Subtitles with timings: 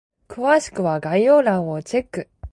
[0.27, 2.27] 詳しくは概要欄をチェック！